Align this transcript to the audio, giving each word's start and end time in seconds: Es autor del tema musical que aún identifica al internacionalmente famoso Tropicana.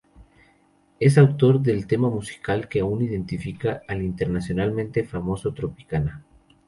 Es 0.99 1.19
autor 1.19 1.59
del 1.61 1.85
tema 1.85 2.09
musical 2.09 2.67
que 2.67 2.79
aún 2.79 3.03
identifica 3.03 3.83
al 3.87 4.01
internacionalmente 4.01 5.03
famoso 5.03 5.53
Tropicana. 5.53 6.25